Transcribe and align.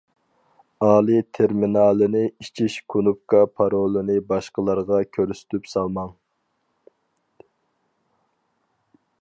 ئالىي 0.85 1.19
تېرمىنالىنى 1.37 2.21
ئېچىش 2.45 2.77
كۇنۇپكا 2.93 3.43
پارولىنى 3.59 4.17
باشقىلارغا 4.33 5.03
كۆرسىتىپ 5.19 5.71
سالماڭ! 5.75 6.13